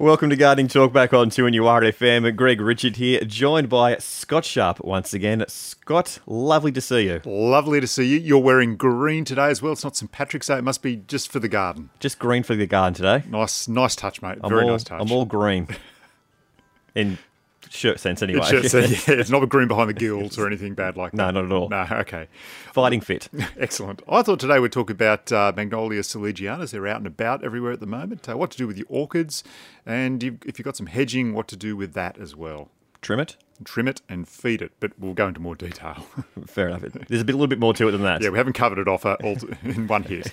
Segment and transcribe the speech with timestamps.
[0.00, 2.34] Welcome to Gardening Talk back on 2NUR FM.
[2.34, 5.44] Greg Richard here, joined by Scott Sharp once again.
[5.46, 7.20] Scott, lovely to see you.
[7.26, 8.18] Lovely to see you.
[8.18, 9.74] You're wearing green today as well.
[9.74, 10.56] It's not St Patrick's Day.
[10.56, 11.90] It must be just for the garden.
[11.98, 13.24] Just green for the garden today.
[13.28, 14.38] Nice, nice touch, mate.
[14.42, 15.02] I'm Very all, nice touch.
[15.02, 15.68] I'm all green.
[16.94, 17.18] In
[17.70, 18.40] shirt sense, anyway.
[18.42, 21.16] It's, just- yeah, it's not a green behind the gills or anything bad like that.
[21.16, 21.68] No, not at all.
[21.68, 22.28] No, okay.
[22.72, 23.28] Fighting fit.
[23.58, 24.02] Excellent.
[24.08, 26.70] I thought today we'd talk about uh, Magnolia soulangeanas.
[26.72, 28.28] They're out and about everywhere at the moment.
[28.28, 29.42] Uh, what to do with your orchids,
[29.86, 32.68] and you, if you've got some hedging, what to do with that as well.
[33.02, 33.36] Trim it.
[33.64, 36.04] Trim it and feed it, but we'll go into more detail.
[36.46, 36.82] Fair enough.
[37.08, 38.20] There's a bit, little bit more to it than that.
[38.22, 40.32] yeah, we haven't covered it off uh, all in one hit.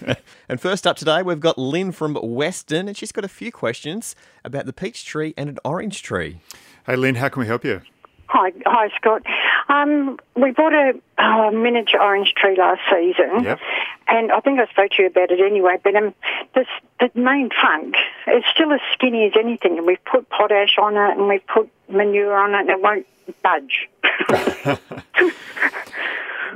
[0.50, 4.16] And first up today, we've got Lynn from Weston, and she's got a few questions
[4.44, 6.40] about the peach tree and an orange tree.
[6.88, 7.82] Hey, Lynn, how can we help you?
[8.30, 9.22] Hi, hi, Scott.
[9.70, 13.60] Um, we bought a uh, miniature orange tree last season, Yep.
[14.08, 15.78] and I think I spoke to you about it anyway.
[15.82, 16.14] But um,
[16.56, 16.68] this,
[17.00, 17.96] the main trunk
[18.28, 21.70] is still as skinny as anything, and we've put potash on it, and we've put
[21.90, 23.06] manure on it, and it won't
[23.44, 23.88] budge.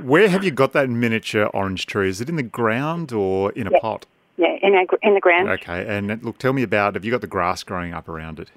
[0.03, 2.09] Where have you got that miniature orange tree?
[2.09, 4.05] Is it in the ground or in a pot?
[4.37, 5.47] yeah, in, our, in the ground.
[5.49, 6.95] Okay, and look, tell me about.
[6.95, 8.49] Have you got the grass growing up around it?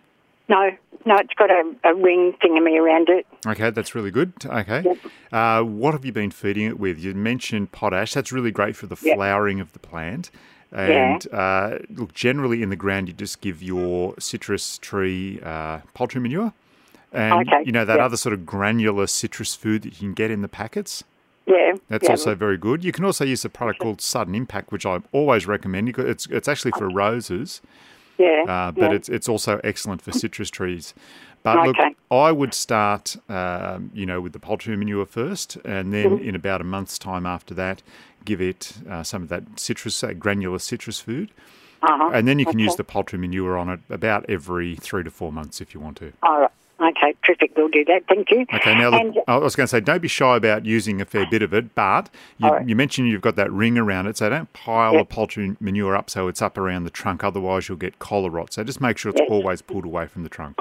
[0.48, 0.70] No,
[1.06, 3.26] no, it's got a, a ring thingamy around it.
[3.46, 4.32] Okay, that's really good.
[4.44, 4.84] Okay,
[5.32, 6.98] uh, what have you been feeding it with?
[6.98, 8.12] You mentioned potash.
[8.14, 9.14] That's really great for the Yeah.
[9.14, 10.30] flowering of the plant.
[10.72, 16.20] And uh, look, generally in the ground, you just give your citrus tree uh, poultry
[16.20, 16.52] manure,
[17.12, 18.04] and Okay, you know that yeah.
[18.04, 21.04] other sort of granular citrus food that you can get in the packets.
[21.46, 22.10] Yeah, That's yeah.
[22.12, 22.82] also very good.
[22.82, 25.90] You can also use a product called Sudden Impact, which I always recommend.
[25.96, 27.60] It's it's actually for roses,
[28.18, 28.96] yeah, uh, but yeah.
[28.96, 30.94] it's it's also excellent for citrus trees.
[31.42, 31.76] But look,
[32.10, 36.28] I would start, um, you know, with the poultry manure first, and then Mm-hmm.
[36.28, 37.82] in about a month's time after that,
[38.24, 41.30] give it uh, some of that citrus, uh, granular citrus food,
[41.82, 42.12] uh-huh.
[42.14, 45.30] and then you can use the poultry manure on it about every three to four
[45.32, 46.12] months if you want to.
[46.22, 46.50] All right.
[46.80, 47.52] Okay, terrific.
[47.56, 48.02] We'll do that.
[48.08, 48.46] Thank you.
[48.52, 51.04] Okay, now look, And- I was going to say, don't be shy about using a
[51.04, 52.68] fair bit of it, but you, right.
[52.68, 55.08] you mentioned you've got that ring around it, so don't pile Yep.
[55.08, 58.52] the poultry manure up so it's up around the trunk, otherwise you'll get collar rot.
[58.52, 59.30] So just make sure it's Yes.
[59.30, 60.58] always pulled away from the trunk.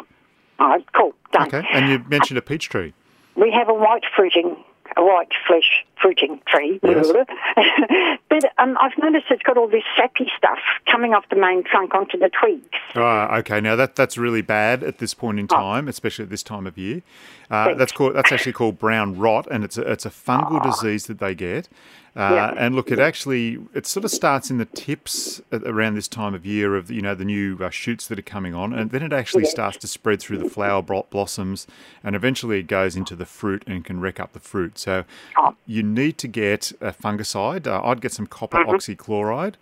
[0.60, 1.14] All right, cool.
[1.32, 1.48] Done.
[1.48, 2.94] Okay, and you mentioned a peach tree.
[3.36, 4.56] We have a white fruiting,
[4.98, 6.80] a white flesh fruiting tree.
[6.84, 7.12] Yes.
[8.30, 10.60] but um, I've noticed it's got all this sappy stuff
[10.90, 12.68] coming off the main trunk onto the twigs.
[12.96, 13.62] Ah, okay.
[13.62, 16.78] Now that that's really bad at this point in time, especially at this time of
[16.78, 17.02] year.
[17.50, 21.08] Uh, that's called that's actually called brown rot, and it's a, it's a fungal disease
[21.08, 21.70] that they get.
[22.16, 22.54] Uh, Yeah.
[22.58, 26.36] And look, it actually it sort of starts in the tips at, around this time
[26.36, 29.02] of year of you know the new uh, shoots that are coming on, and then
[29.02, 29.50] it actually Yeah.
[29.50, 31.66] starts to spread through the flower blo- blossoms,
[32.04, 34.78] and eventually it goes into the fruit and can wreck up the fruit.
[34.78, 35.06] So
[35.38, 35.56] Oh.
[35.66, 37.66] you need to get a fungicide.
[37.66, 38.70] Uh, I'd get some copper Mm-hmm.
[38.76, 39.56] oxychloride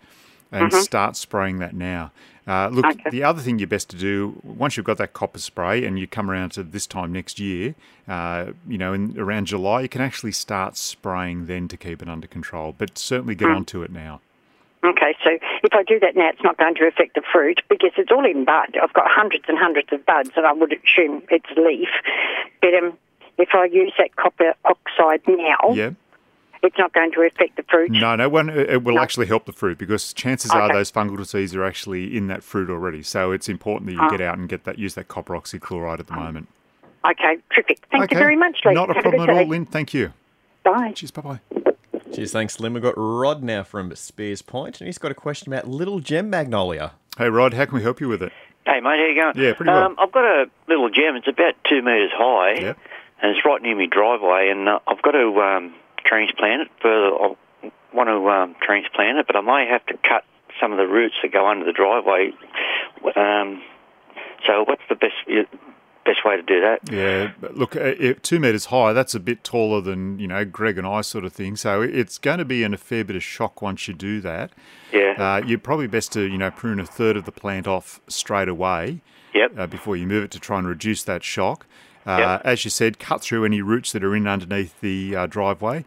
[0.50, 2.12] and start spraying that now.
[2.46, 3.10] Uh, look, Okay.
[3.10, 6.06] the other thing you're best to do once you've got that copper spray and you
[6.08, 7.74] come around to this time next year,
[8.08, 12.08] uh, you know, in around July, you can actually start spraying then to keep it
[12.08, 12.74] under control.
[12.76, 14.20] But certainly get onto it now.
[14.84, 17.92] Okay, so if I do that now, it's not going to affect the fruit because
[17.96, 18.76] it's all in bud.
[18.82, 21.88] I've got hundreds and hundreds of buds, and I would assume it's leaf.
[22.60, 22.98] But um,
[23.38, 25.90] if I use that copper oxide now, Yeah.
[26.62, 27.90] It's not going to affect the fruit.
[27.90, 29.00] No, no, one, it will No.
[29.02, 32.70] actually help the fruit because chances are those fungal diseases are actually in that fruit
[32.70, 33.02] already.
[33.02, 34.08] So it's important that you Ah.
[34.10, 36.46] get out and get that use that copper oxychloride at the moment.
[37.04, 37.80] Okay, terrific.
[37.90, 38.14] Thank okay.
[38.14, 38.74] you very much, Lee.
[38.74, 39.50] Not a Have problem good at all, day.
[39.50, 39.66] Lynn.
[39.66, 40.12] Thank you.
[40.62, 40.92] Bye.
[40.94, 41.10] Cheers.
[41.10, 41.40] Bye bye.
[42.14, 42.74] Cheers, thanks, Lynn.
[42.74, 46.30] We've got Rod now from Speers Point, and he's got a question about little gem
[46.30, 46.92] magnolia.
[47.18, 48.32] Hey, Rod, how can we help you with it?
[48.64, 49.32] Hey mate, how you going?
[49.36, 49.82] Yeah, pretty well.
[49.86, 51.16] Um, I've got a little gem.
[51.16, 52.78] It's about two metres high, Yep.
[53.20, 54.50] and it's right near my driveway.
[54.50, 55.74] And uh, I've got to um,
[56.04, 56.68] transplant it.
[56.80, 57.34] Further, I
[57.94, 60.24] want to um, transplant it, but I may have to cut
[60.60, 62.32] some of the roots that go under the driveway.
[63.16, 63.62] Um,
[64.46, 65.14] so, what's the best
[66.04, 66.80] best way to do that?
[66.90, 70.78] Yeah, but look, uh, two metres high, that's a bit taller than, you know, Greg
[70.78, 71.56] and I sort of thing.
[71.56, 74.50] So it's going to be in a fair bit of shock once you do that.
[74.92, 75.14] Yeah.
[75.18, 78.48] Uh, you're probably best to, you know, prune a third of the plant off straight
[78.48, 79.00] away
[79.34, 79.52] yep.
[79.56, 81.66] uh, before you move it to try and reduce that shock.
[82.06, 82.42] Uh, Yep.
[82.44, 85.84] As you said, cut through any roots that are in underneath the uh, driveway.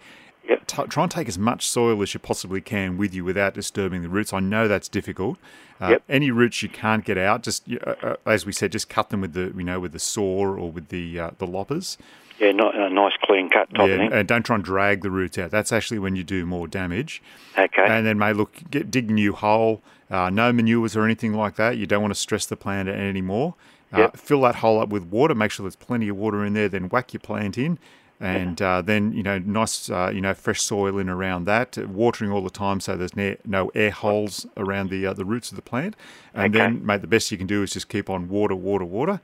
[0.48, 0.68] Yep.
[0.68, 4.02] T- try and take as much soil as you possibly can with you without disturbing
[4.04, 4.32] the roots.
[4.32, 5.38] I know that's difficult.
[5.82, 6.04] Uh, Yep.
[6.08, 9.22] Any roots you can't get out, just uh, uh, as we said, just cut them
[9.22, 11.98] with the you know with the saw or with the uh, the loppers.
[12.40, 14.12] Yeah, not a nice clean cut Yeah, thing.
[14.14, 15.52] and don't try and drag the roots out.
[15.52, 17.24] That's actually when you do more damage.
[17.58, 17.86] Okay.
[17.86, 19.82] And then, may look, get, dig a new hole.
[20.12, 21.78] Uh, no manures or anything like that.
[21.78, 22.96] You don't want to stress the plant out
[23.94, 24.12] anymore.
[24.14, 25.36] Uh, Fill that hole up with water.
[25.36, 26.70] Make sure there's plenty of water in there.
[26.70, 27.78] Then whack your plant in.
[28.22, 31.86] and uh, then you know nice uh, you know fresh soil in around that, uh,
[31.86, 35.52] watering all the time so there's ne- no air holes around the uh, the roots
[35.52, 35.98] of the plant,
[36.34, 36.64] and Okay.
[36.66, 39.20] then mate the best you can do is just keep on water, water, water.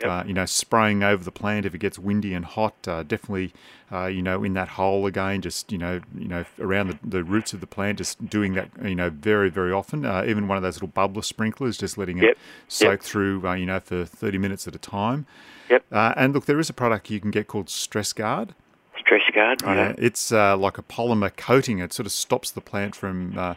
[0.00, 0.10] Yep.
[0.10, 2.74] Uh, you know, spraying over the plant if it gets windy and hot.
[2.86, 3.54] Uh, definitely,
[3.90, 5.40] uh, you know, in that hole again.
[5.40, 7.96] Just you know, you know, around the, the roots of the plant.
[7.96, 10.04] Just doing that, you know, very, very often.
[10.04, 12.32] Uh, even one of those little bubbler sprinklers, just letting Yep.
[12.32, 12.38] it
[12.68, 15.24] soak through, uh, you know, for thirty minutes at a time.
[15.70, 15.84] Yep.
[15.90, 18.54] Uh, and look, there is a product you can get called Stress Guard.
[18.98, 19.76] Stress guard, right?
[19.76, 21.78] Yeah, it's uh, like a polymer coating.
[21.78, 23.54] It sort of stops the plant from uh,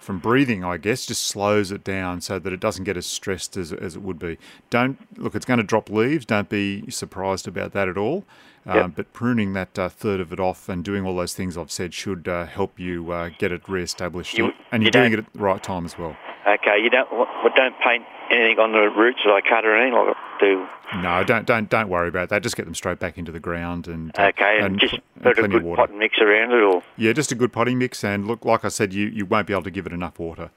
[0.00, 3.56] from breathing, I guess, just slows it down so that it doesn't get as stressed
[3.56, 4.38] as, as it would be.
[4.70, 6.24] Don't look; it's going to drop leaves.
[6.24, 8.24] Don't be surprised about that at all.
[8.70, 8.90] Um, Yep.
[8.96, 11.92] But pruning that uh, third of it off and doing all those things I've said
[11.92, 14.38] should uh, help you uh, get it re-established.
[14.38, 16.16] You- and you you're doing it at the right time as well.
[16.46, 19.98] Okay, you don't what, don't paint anything on the roots that I cut or anything
[20.06, 20.66] like do.
[21.02, 22.42] No, don't don't don't worry about that.
[22.42, 25.36] Just get them straight back into the ground and uh, Okay, and, just put- and
[25.36, 25.76] put a good water.
[25.82, 28.02] pot and mix around it, or Yeah, just a good potting mix.
[28.04, 30.50] And look, like I said, you, you won't be able to give it enough water.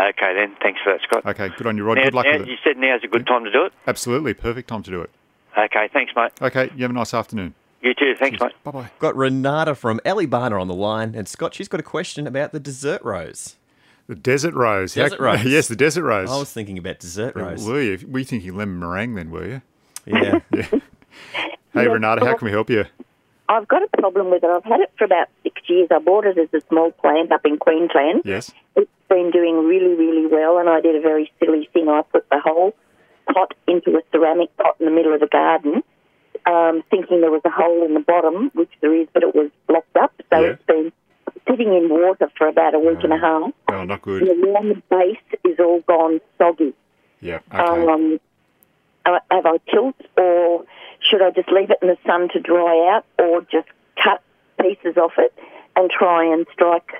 [0.00, 0.56] okay then.
[0.60, 1.24] Thanks for that, Scott.
[1.26, 1.98] Okay, good on you, Rod.
[1.98, 2.60] Now, good luck now, with you it.
[2.64, 3.72] said now's a good time to do it.
[3.86, 5.10] Absolutely, perfect time to do it.
[5.58, 6.30] Okay, thanks, mate.
[6.40, 7.54] Okay, you have a nice afternoon.
[7.82, 8.14] You too.
[8.18, 8.52] Thanks, mate.
[8.64, 8.90] Bye bye.
[8.98, 12.60] Got Renata from Eleebana on the line, and Scott, she's got a question about the
[12.60, 13.56] dessert rose.
[14.08, 14.94] The desert rose.
[14.94, 15.44] How- Desert rose.
[15.44, 16.30] yes, the desert rose.
[16.30, 17.66] I was thinking about dessert rose.
[17.66, 18.06] Were you?
[18.08, 19.62] Were you thinking lemon meringue then, were you?
[20.06, 20.40] Yeah.
[21.74, 22.84] Hey, Yeah, Renata, how can we help you?
[23.48, 24.48] I've got a problem with it.
[24.48, 25.88] I've had it for about six years.
[25.90, 28.22] I bought it as a small plant up in Queensland.
[28.24, 28.50] Yes.
[28.76, 31.88] It's been doing really, really well, and I did a very silly thing.
[31.88, 32.74] I put the whole
[33.32, 35.82] pot into a ceramic pot in the middle of the garden,
[36.46, 39.50] um, thinking there was a hole in the bottom, which there is, but it was
[39.66, 40.12] blocked up.
[40.32, 40.46] So Yeah.
[40.52, 40.92] it's been
[41.48, 43.52] sitting in water for about a week and a half.
[43.68, 44.22] Oh, not And good.
[44.26, 46.74] the warm base is all gone soggy.
[47.20, 47.40] Yeah.
[47.52, 47.86] Okay.
[47.86, 48.20] Um,
[49.04, 50.64] have I tilt, or
[51.00, 53.68] should I just leave it in the sun to dry out, or just
[54.02, 54.22] cut
[54.60, 55.32] pieces off it
[55.76, 56.90] and try and strike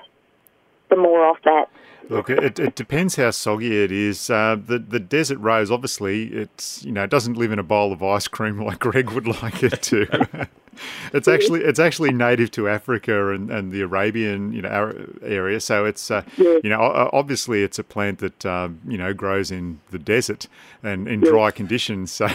[0.89, 1.69] some more off that?
[2.09, 4.31] Look, it, it depends how soggy it is.
[4.31, 7.93] Uh, the the desert rose, obviously, it's you know it doesn't live in a bowl
[7.93, 10.47] of ice cream like Greg would like it to.
[11.13, 15.59] it's actually it's actually native to Africa and, and the Arabian you know area.
[15.59, 19.79] So it's uh, you know obviously it's a plant that um, you know grows in
[19.91, 20.47] the desert
[20.81, 22.11] and in dry conditions.
[22.11, 22.27] So.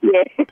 [0.00, 0.24] Yeah.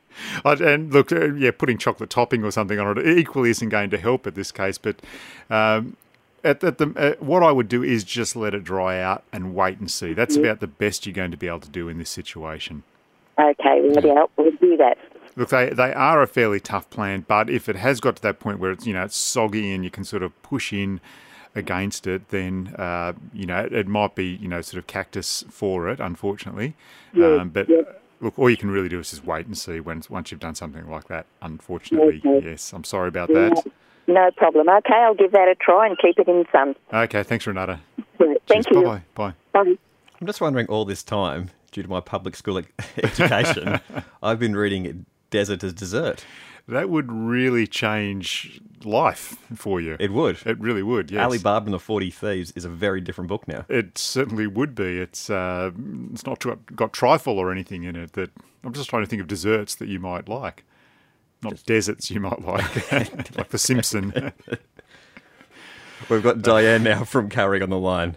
[0.44, 3.98] And look, uh, yeah, putting chocolate topping or something on it equally isn't going to
[3.98, 4.78] help at this case.
[4.78, 5.00] But
[5.50, 5.96] um,
[6.44, 9.54] at, at the, uh, what I would do is just let it dry out and
[9.54, 10.12] wait and see.
[10.12, 12.82] That's about the best you're going to be able to do in this situation.
[13.38, 13.80] Okay.
[13.82, 13.94] We'll
[14.60, 14.96] do that.
[15.36, 18.38] Look, they, they are a fairly tough plant, but if it has got to that
[18.38, 21.00] point where it's you know it's soggy and you can sort of push in
[21.56, 25.44] against it, then uh, you know it, it might be you know sort of cactus
[25.50, 26.74] for it, unfortunately.
[27.16, 27.82] um, but yeah.
[28.20, 30.54] look, all you can really do is just wait and see when once you've done
[30.54, 31.26] something like that.
[31.42, 32.46] Unfortunately, Okay.
[32.50, 33.64] yes, I'm sorry about that.
[34.06, 34.68] No problem.
[34.68, 36.74] Okay, I'll give that a try and keep it in the sun.
[36.92, 37.80] Okay, thanks, Renata.
[38.18, 38.76] Right, Thank Cheers.
[38.76, 38.82] you.
[38.84, 39.32] Bye bye.
[39.52, 39.76] Bye.
[40.20, 42.60] I'm just wondering all this time, due to my public school
[43.02, 43.80] education,
[44.22, 46.24] I've been reading Desert as Dessert.
[46.66, 49.96] That would really change life for you.
[50.00, 50.38] It would.
[50.46, 51.10] It really would.
[51.10, 51.22] Yes.
[51.22, 53.66] Ali Baba and the 40 Thieves is a very different book now.
[53.68, 54.98] It certainly would be.
[54.98, 55.72] It's uh,
[56.12, 58.14] it's not got, got trifle or anything in it.
[58.14, 58.30] That
[58.64, 60.64] I'm just trying to think of desserts that you might like,
[61.44, 62.92] not deserts you might like,
[63.36, 64.32] like the Simpson.
[66.08, 68.16] We've got Diane now from Kurri on the line.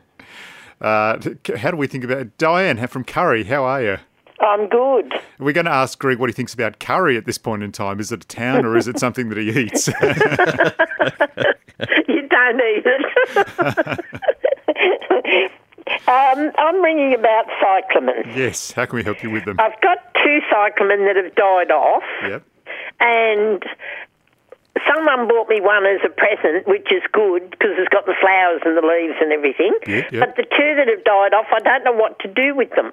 [0.82, 1.18] Uh,
[1.58, 3.46] how do we think about Diane from Kurri?
[3.46, 3.98] How are you?
[4.40, 5.14] I'm good.
[5.40, 8.00] We're going to ask Greg what he thinks about curry at this point in time.
[8.00, 9.90] Is it a town or is it something that he eats?
[12.08, 14.00] You don't eat it.
[16.08, 18.24] um, I'm ringing about cyclamen.
[18.36, 18.72] yes.
[18.72, 19.58] How can we help you with them?
[19.60, 22.44] I've got two cyclamen that have died off, Yep.
[23.00, 23.64] And
[24.94, 28.62] someone bought me one as a present, which is good because it's got the flowers
[28.64, 29.72] and the leaves and everything.
[30.20, 32.92] But the two that have died off, I don't know what to do with them.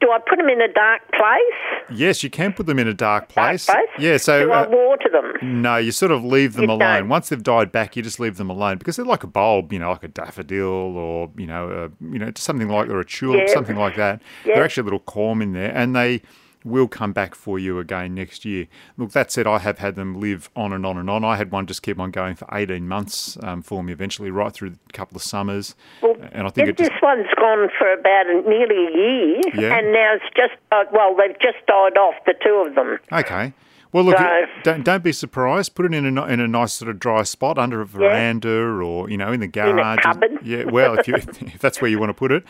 [0.00, 1.88] Do I put them in a dark place?
[1.90, 3.64] Yes, you can put them in a dark Dark place.
[3.66, 3.78] place?
[3.98, 4.18] Yeah.
[4.18, 4.44] So.
[4.44, 5.62] do I uh, water them?
[5.62, 6.78] No, you sort of leave them You alone.
[7.00, 7.08] don't.
[7.08, 9.78] Once they've died back, you just leave them alone because they're like a bulb, you
[9.78, 13.48] know, like a daffodil or you know, a, you know, something like or a tulip,
[13.48, 14.20] something like that.
[14.44, 16.20] They're actually a little corm in there, and they
[16.64, 18.66] will come back for you again next year.
[18.96, 21.24] Look, that said, I have had them live on and on and on.
[21.24, 24.52] I had one just keep on going for eighteen months um, for me, eventually, right
[24.52, 28.26] through a couple of summers, and I think it This just one's gone for about
[28.46, 29.76] nearly a year, Yeah.
[29.78, 32.98] and now it's just uh, well, they've just died off the two of them.
[33.12, 33.52] Okay.
[33.92, 35.74] Well, look, So- don't don't be surprised.
[35.74, 39.10] Put it in a in a nice sort of dry spot under a veranda or
[39.10, 39.98] you know in the garage.
[40.00, 40.38] cupboard.
[40.42, 42.44] Yeah, well, if you if that's where you want to put it,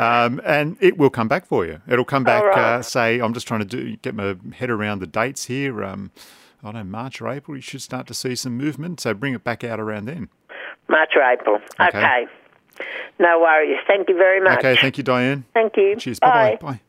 [0.00, 1.80] um, and it will come back for you.
[1.88, 2.42] It'll come back.
[2.42, 2.58] All right.
[2.78, 5.84] Uh, say, I'm just trying to do get my head around the dates here.
[5.84, 6.10] Um,
[6.62, 9.00] I don't know, March or April, you should start to see some movement.
[9.00, 10.28] So bring it back out around then.
[10.88, 11.58] March or April.
[11.78, 11.98] Okay.
[11.98, 12.26] Okay.
[13.20, 13.78] No worries.
[13.86, 14.58] Thank you very much.
[14.58, 15.44] Okay, thank you, Diane.
[15.54, 15.94] Thank you.
[15.96, 16.18] Cheers.
[16.20, 16.56] Bye.
[16.60, 16.72] Bye-bye.
[16.72, 16.80] Bye.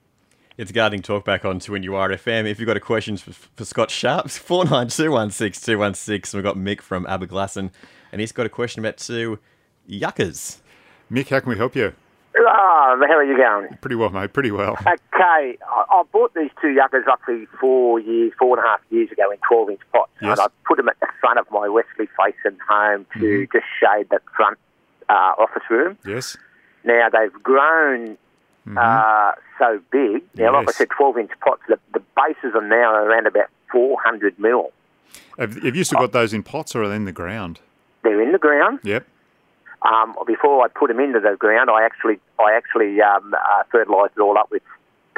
[0.59, 2.45] It's Gardening Talk back on 2NURFM.
[2.45, 6.33] If you've got a question for, for Scott Sharps, 49216216.
[6.33, 7.71] We've got Mick from Aberglasslyn,
[8.11, 9.39] and he's got a question about two
[9.87, 10.61] yuccas.
[11.09, 11.93] Mick, how can we help you?
[12.37, 13.77] Oh, how are you going?
[13.79, 14.33] Pretty well, mate.
[14.33, 14.73] Pretty well.
[14.81, 19.09] Okay, I, I bought these two yuccas roughly four years, four and a half years
[19.13, 20.31] ago in 12 inch pots, Yes.
[20.31, 24.09] and I put them at the front of my Wesley Faison home to just shade
[24.09, 24.57] that front
[25.07, 25.97] uh, office room.
[26.05, 26.35] Yes.
[26.83, 28.17] Now they've grown
[28.77, 30.23] uh, so big.
[30.35, 34.39] Now, like I said, 12 inch pots, the, the bases are now around about 400
[34.39, 34.71] mil.
[35.37, 37.59] Have, have you still got those in pots or are they in the ground?
[38.03, 38.79] They're in the ground.
[38.83, 39.05] Yep.
[39.81, 44.13] Um, before I put them into the ground, I actually I actually um, uh, fertilised
[44.17, 44.61] it all up with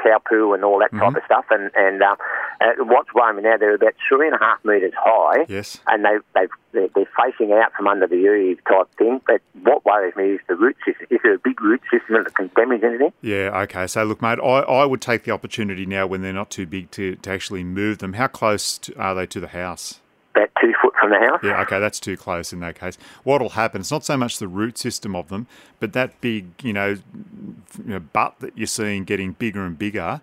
[0.02, 1.44] cow poo and all that type of stuff.
[1.50, 2.16] And and um,
[2.60, 5.46] uh, what's worrying me now, they're about three and a half metres high.
[5.48, 5.78] Yes.
[5.86, 9.20] And they they they're, they're facing out from under the eave type thing.
[9.26, 11.06] But what worries me is the root system.
[11.10, 13.12] Is there a big root system that can damage anything?
[13.20, 13.86] Yeah, okay.
[13.86, 16.90] So, look, mate, I, I would take the opportunity now when they're not too big
[16.92, 18.14] to, to actually move them.
[18.14, 20.00] How close to, are they to the house?
[20.34, 21.40] About two foot from the house.
[21.42, 22.96] Yeah, okay, that's too close in that case.
[23.24, 23.80] What'll happen?
[23.80, 25.46] It's not so much the root system of them,
[25.80, 30.20] but that big, you know, you know butt that you're seeing getting bigger and bigger.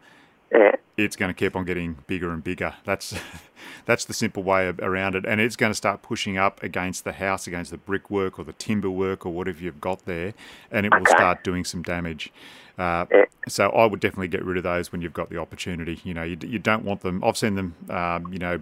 [0.51, 0.71] Yeah.
[0.97, 2.73] It's going to keep on getting bigger and bigger.
[2.85, 3.13] That's
[3.85, 7.03] that's the simple way of, around it, and it's going to start pushing up against
[7.03, 10.33] the house, against the brickwork or the timber work or whatever you've got there,
[10.71, 12.31] and it will start doing some damage.
[12.77, 13.25] Uh, Yeah.
[13.47, 15.99] so I would definitely get rid of those when you've got the opportunity.
[16.05, 17.21] You know, you, you don't want them.
[17.23, 18.61] I've seen them, um, you know,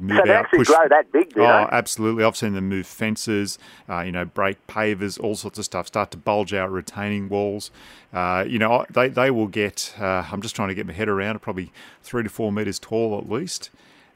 [0.00, 0.68] move So they out, actually push.
[0.68, 1.76] grow that big, do Oh, they?
[1.76, 2.24] absolutely.
[2.24, 3.58] I've seen them move fences,
[3.88, 7.70] uh, you know, break pavers, all sorts of stuff, start to bulge out retaining walls.
[8.12, 11.08] Uh, you know, they, they will get, uh, I'm just trying to get my head
[11.08, 11.72] around it, probably
[12.02, 13.70] three to four metres tall at least.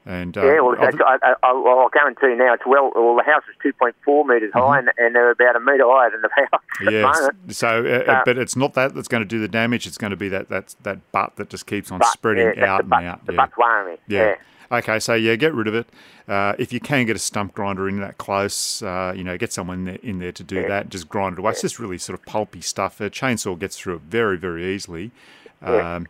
[0.05, 2.93] And uh, Yeah, well, I, I, well, I'll guarantee you now it's well.
[2.95, 6.21] Well, the house is 2.4 metres high, and, and they're about a metre higher than
[6.21, 6.29] the
[7.01, 7.21] house.
[7.27, 7.53] at the.
[7.53, 9.85] So, uh, So- but it's not that that's going to do the damage.
[9.85, 12.73] It's going to be that that that butt that just keeps on But, spreading yeah,
[12.75, 13.25] out the butt, and out.
[13.25, 13.37] The yeah.
[13.37, 13.99] butt's worrying me.
[14.07, 14.35] Yeah.
[14.71, 15.87] Okay, so yeah, get rid of it.
[16.27, 19.53] Uh, if you can get a stump grinder in that close, uh, you know, get
[19.53, 20.89] someone there, in there to do that.
[20.89, 21.51] Just grind it away.
[21.51, 22.99] It's just really sort of pulpy stuff.
[22.99, 25.11] A chainsaw gets through it very, very easily.
[25.61, 26.07] Um,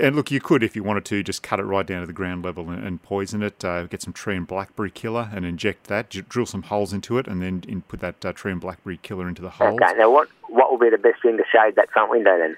[0.00, 2.12] and look, you could, if you wanted to, just cut it right down to the
[2.12, 3.64] ground level and, and poison it.
[3.64, 6.10] Uh, get some tree and blackberry killer and inject that.
[6.10, 8.98] J- drill some holes into it, and then in, put that uh, tree and blackberry
[8.98, 9.80] killer into the holes.
[9.82, 9.98] Okay.
[9.98, 12.56] Now, what what will be the best thing to shade that front window then?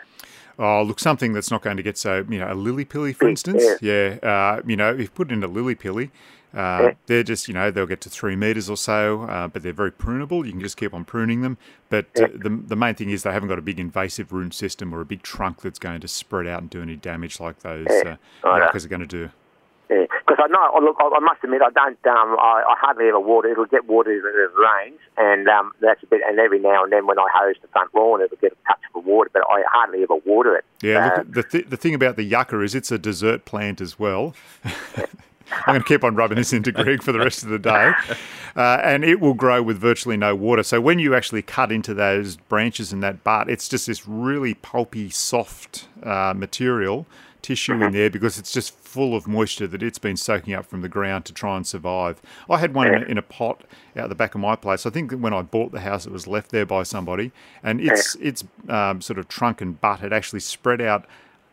[0.59, 3.29] Oh, look, something that's not going to get so, you know, a lily pilly, for
[3.29, 3.65] instance.
[3.81, 4.19] Yeah.
[4.23, 6.11] Uh, you know, if you put it in a lily pilly,
[6.55, 9.73] uh, they're just, you know, they'll get to three metres or so, uh, but they're
[9.73, 10.45] very prunable.
[10.45, 11.57] You can just keep on pruning them.
[11.89, 14.93] But uh, the, the main thing is they haven't got a big invasive root system
[14.95, 17.87] or a big trunk that's going to spread out and do any damage like those
[17.89, 18.67] uh, Righto.
[18.67, 19.31] yuccas are going to do.
[19.93, 23.21] Because I know, look, I, I must admit, I don't, um, I, I hardly ever
[23.21, 23.49] water.
[23.51, 26.21] It'll get water if it rains, and um, that's a bit.
[26.27, 28.81] And every now and then, when I hose the front lawn, it'll get a touch
[28.95, 30.65] of water, but I hardly ever water it.
[30.81, 33.81] Yeah, Uh, look, the, th- the thing about the yucca is it's a dessert plant
[33.81, 34.35] as well.
[35.67, 37.93] I'm going to keep on rubbing this into Greg for the rest of the day.
[38.57, 40.63] Uh, and it will grow with virtually no water.
[40.63, 44.55] So when you actually cut into those branches and that butt, it's just this really
[44.55, 47.07] pulpy, soft uh, material,
[47.43, 50.81] tissue in there, because it's just full of moisture that it's been soaking up from
[50.81, 52.23] the ground to try and survive.
[52.49, 53.65] I had one in a, in a pot
[53.97, 54.87] out the back of my place.
[54.87, 57.33] I think that when I bought the house, it was left there by somebody.
[57.63, 61.05] And its, its um, sort of trunk and butt had actually spread out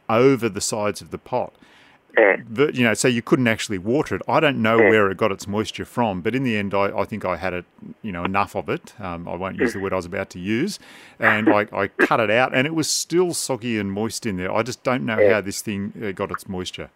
[0.08, 1.53] over the sides of the pot.
[2.17, 2.37] Yeah.
[2.49, 4.21] But, you know, so you couldn't actually water it.
[4.27, 7.05] I don't know where it got its moisture from, but in the end, I, I
[7.05, 7.65] think I had it,
[8.01, 8.93] you know, enough of it.
[8.99, 10.79] Um, I won't use the word I was about to use,
[11.19, 14.51] and I, I cut it out, and it was still soggy and moist in there.
[14.51, 16.89] I just don't know how this thing uh, got its moisture.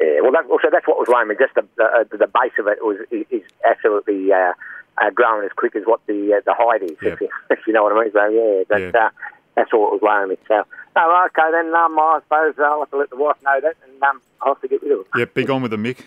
[0.00, 1.36] Yeah, well, that, also that's what was worrying me.
[1.38, 4.52] Just the the, uh, the base of it was is, is absolutely uh,
[4.98, 6.96] uh, growing as quick as what the uh, the hide is.
[7.00, 8.12] If, you, if you know what I mean.
[8.12, 9.06] So yeah, that's Yeah.
[9.06, 9.10] Uh,
[9.54, 10.36] that's all that was worrying me.
[10.48, 10.64] So
[10.96, 14.02] oh, okay, then um, I suppose I'll have to let the wife know that, and
[14.02, 15.06] um, I'll have to get rid of it.
[15.16, 16.00] Yep, big on with the Mick.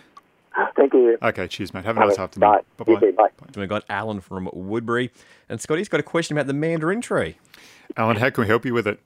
[0.75, 1.17] Thank you.
[1.21, 1.85] Okay, cheers, mate.
[1.85, 2.49] Have a nice Okay, afternoon.
[2.77, 2.83] bye.
[2.83, 3.27] Bye You too, bye.
[3.39, 3.47] bye.
[3.59, 5.11] We've got Alan from Woodberry,
[5.49, 7.37] and Scotty's got a question about the mandarin tree.
[7.95, 8.99] Alan, how can we help you with it?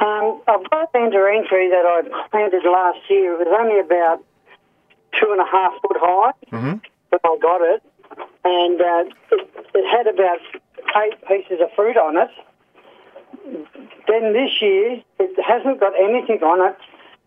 [0.00, 3.34] Um, I've got a mandarin tree that I planted last year.
[3.40, 4.22] It was only about
[5.20, 6.76] two and a half foot high Mm-hmm.
[7.10, 7.82] when I got it,
[8.44, 10.38] and uh, it, it had about
[11.02, 12.30] eight pieces of fruit on it.
[14.08, 16.76] Then this year, it hasn't got anything on it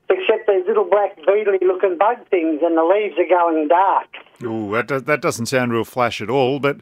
[0.09, 4.07] except these little black beetly looking bug things, and the leaves are going dark.
[4.43, 6.59] Ooh, that, does, that doesn't sound real flash at all.
[6.59, 6.77] But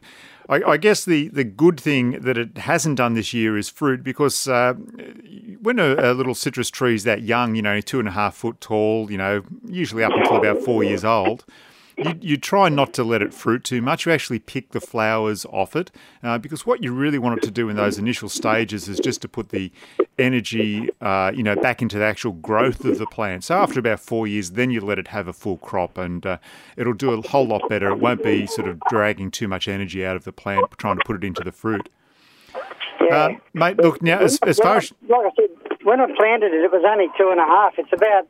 [0.48, 4.02] I, I guess the, the good thing that it hasn't done this year is fruit
[4.02, 4.74] because uh,
[5.60, 8.34] when a, a little citrus tree is that young, you know, two and a half
[8.34, 11.44] foot tall, you know, usually up until about four years old,
[11.98, 14.06] you, you try not to let it fruit too much.
[14.06, 15.90] You actually pick the flowers off it
[16.22, 19.20] uh, because what you really want it to do in those initial stages is just
[19.22, 19.72] to put the
[20.18, 23.44] energy, uh, you know, back into the actual growth of the plant.
[23.44, 26.38] So after about four years, then you let it have a full crop, and uh,
[26.76, 27.90] it'll do a whole lot better.
[27.90, 31.04] It won't be sort of dragging too much energy out of the plant trying to
[31.04, 31.88] put it into the fruit.
[33.00, 33.16] Yeah.
[33.16, 36.64] Uh, mate, look now as, as far as like I said, when I planted it,
[36.64, 37.74] it was only two and a half.
[37.78, 38.26] It's about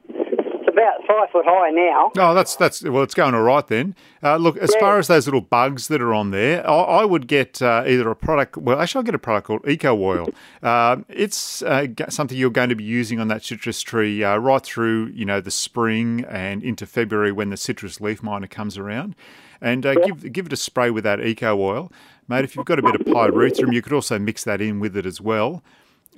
[0.68, 2.12] it's about five foot high now.
[2.18, 3.94] Oh, that's that's well, it's going all right then.
[4.22, 4.80] Uh, look, as Yeah.
[4.80, 8.10] far as those little bugs that are on there, I, I would get uh, either
[8.10, 8.56] a product.
[8.56, 10.28] Well, actually, I'll get a product called Eco Oil.
[10.62, 14.62] Uh, it's uh, something you're going to be using on that citrus tree uh, right
[14.62, 19.14] through, you know, the spring and into February when the citrus leaf miner comes around.
[19.60, 21.90] And uh, give give it a spray with that Eco Oil,
[22.28, 22.44] mate.
[22.44, 25.04] If you've got a bit of pyrethrum, you could also mix that in with it
[25.04, 25.62] as well.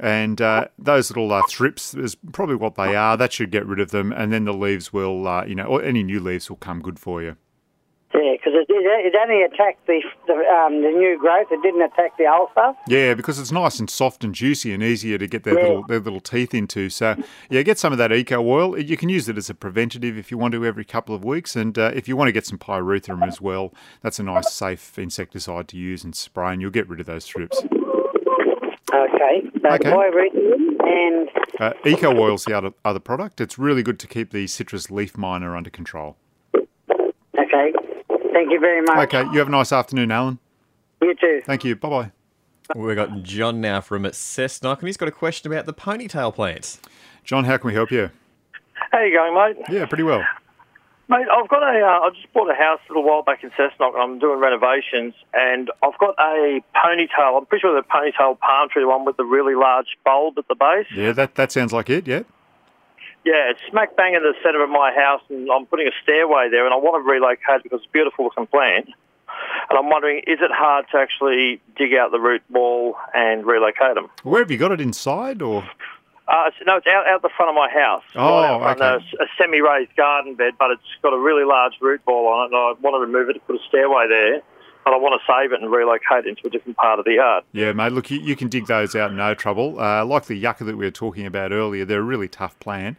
[0.02, 3.16] And uh, those little uh, thrips is probably what they are.
[3.18, 5.82] That should get rid of them, and then the leaves will, uh, you know, or
[5.82, 7.36] any new leaves will come good for you.
[8.12, 11.46] Yeah, because it, it, it only attacked the the, um, the new growth.
[11.52, 12.74] It didn't attack the old stuff.
[12.88, 15.62] Yeah, because it's nice and soft and juicy and easier to get their Yeah.
[15.68, 16.88] little their little teeth into.
[16.90, 17.14] So
[17.50, 18.76] yeah, get some of that eco oil.
[18.76, 21.54] You can use it as a preventative if you want to every couple of weeks,
[21.54, 24.98] and uh, if you want to get some pyrethrum as well, that's a nice safe
[24.98, 27.62] insecticide to use and spray, and you'll get rid of those thrips.
[28.92, 29.42] Okay.
[29.62, 29.90] So Okay.
[29.90, 31.28] pyrethrum and
[31.58, 33.40] Uh, eco oil's the other other product.
[33.40, 36.16] It's really good to keep the citrus leaf miner under control.
[36.54, 37.72] okay.
[38.32, 38.98] Thank you very much.
[39.12, 40.38] Okay, you have a nice afternoon, Alan.
[41.02, 41.42] You too.
[41.44, 41.76] Thank you.
[41.76, 42.10] Bye bye.
[42.76, 46.80] We've got John now from Cessnock, and he's got a question about the ponytail plants.
[47.24, 48.10] John, how can we help you?
[48.92, 49.66] How you going, mate?
[49.68, 50.24] Yeah, pretty well.
[51.10, 51.82] Mate, I've got a.
[51.82, 53.98] Uh, I just bought a house a little while back in Cessnock.
[53.98, 57.36] I'm doing renovations, and I've got a ponytail.
[57.36, 60.46] I'm pretty sure the ponytail palm tree, the one with the really large bulb at
[60.46, 60.86] the base.
[60.94, 62.06] Yeah, that that sounds like it.
[62.06, 62.22] Yeah.
[63.24, 66.48] Yeah, it's smack bang in the centre of my house, and I'm putting a stairway
[66.48, 68.86] there, and I want to relocate because it's a beautiful looking plant.
[69.68, 73.96] And I'm wondering, is it hard to actually dig out the root ball and relocate
[73.96, 74.08] them?
[74.22, 75.68] Where have you got it inside or?
[76.30, 78.04] Uh, no, it's out, out the front of my house.
[78.14, 78.84] Oh, Right okay.
[78.84, 82.54] uh, A, semi-raised garden bed, but it's got a really large root ball on it,
[82.54, 84.40] and I want to remove it to put a stairway there.
[84.84, 87.14] But I want to save it and relocate it into a different part of the
[87.14, 87.44] yard.
[87.52, 87.92] Yeah, mate.
[87.92, 89.78] Look, you, you can dig those out no trouble.
[89.78, 92.96] Uh, like the yucca that we were talking about earlier, they're a really tough plant.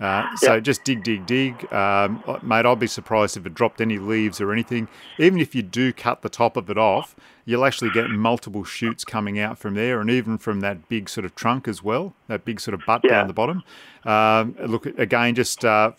[0.00, 0.60] Uh, so Yeah.
[0.60, 2.64] just dig, dig, dig, um, mate.
[2.64, 4.86] I'd be surprised if it dropped any leaves or anything.
[5.18, 9.04] Even if you do cut the top of it off, you'll actually get multiple shoots
[9.04, 12.44] coming out from there, and even from that big sort of trunk as well, that
[12.44, 13.10] big sort of butt Yeah.
[13.10, 13.64] down the bottom.
[14.04, 15.92] Um, look again, just uh,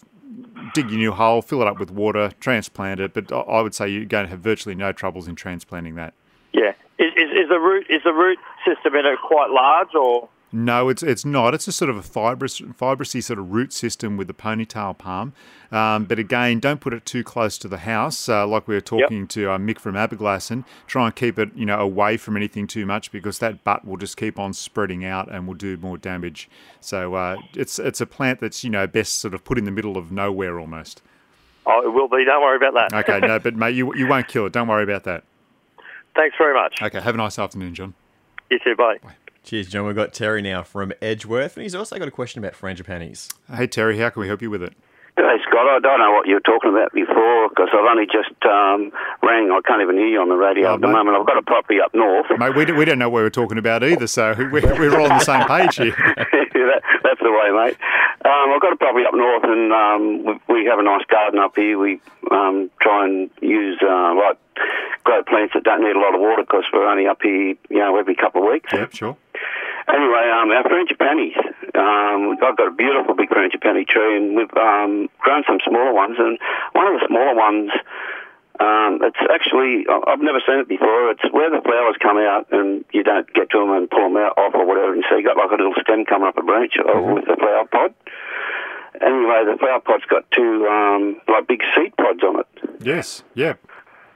[0.74, 3.14] dig your new hole, fill it up with water, transplant it.
[3.14, 6.14] But I- I would say you're going to have virtually no troubles in transplanting that.
[6.54, 6.72] Yeah.
[7.00, 10.90] Is, is, is the root is the root system in it quite large, or No,
[10.90, 11.54] it's it's not.
[11.54, 15.34] It's a sort of a fibrous, fibrous sort of root system with the ponytail palm.
[15.72, 18.28] Um, but again, don't put it too close to the house.
[18.28, 21.68] Uh, like we were talking to uh, Mick from Aberglasslyn, try and keep it you
[21.68, 25.32] know away from anything too much because that butt will just keep on spreading out
[25.32, 26.50] and will do more damage.
[26.82, 29.72] So uh, it's it's a plant that's you know best sort of put in the
[29.72, 31.04] middle of nowhere almost.
[31.68, 32.26] oh, it will be.
[32.26, 33.08] Don't worry about that.
[33.08, 34.54] Okay, no, but mate, you you won't kill it.
[34.54, 35.24] Don't worry about that.
[36.16, 36.82] Thanks very much.
[36.82, 37.94] Okay, have a nice afternoon, John.
[38.50, 38.76] You too.
[38.76, 38.98] Bye.
[39.44, 39.86] Cheers, John.
[39.86, 43.34] We've got Terry now from Edgeworth, and he's also got a question about frangipanis.
[43.54, 44.74] Hey Terry, how can we help you with it?
[45.18, 48.32] Hey Scott, I don't know what you were talking about before because I've only just
[48.46, 48.92] um,
[49.24, 49.52] rang.
[49.52, 50.94] I can't even hear you on the radio Oh, at the mate.
[50.94, 51.18] moment.
[51.18, 52.28] I've got a property up north.
[52.38, 55.12] Mate, we, don't- we don't know what we're talking about either, so we're, we're all
[55.12, 55.96] on the same page here.
[56.68, 57.78] that, that's the way, mate.
[58.26, 61.40] Um, I've got a property up north, and um, we, we have a nice garden
[61.40, 61.78] up here.
[61.78, 64.38] We um, try and use uh, like
[65.04, 67.80] grow plants that don't need a lot of water because we're only up here, you
[67.80, 68.72] know, every couple of weeks.
[68.74, 69.18] Yep, sure.
[69.90, 71.34] Anyway, um, our frangipanis.
[71.74, 76.18] Um, I've got a beautiful big frangipani tree, and we've um, grown some smaller ones.
[76.20, 76.38] And
[76.74, 77.72] one of the smaller ones,
[78.60, 81.12] um, it's actually I've never seen it before.
[81.12, 84.18] It's where the flowers come out, and you don't get to them and pull them
[84.18, 84.94] out off or whatever.
[84.94, 87.38] And so you got like a little stem coming up a branch uh, with the
[87.40, 87.96] flower pod.
[89.00, 92.48] Anyway, the flower pod's got two um, like big seed pods on it.
[92.82, 93.54] Yes, yeah.